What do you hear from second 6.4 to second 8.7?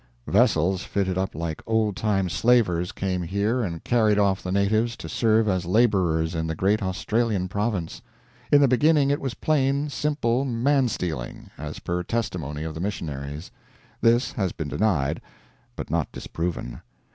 the great Australian province. In the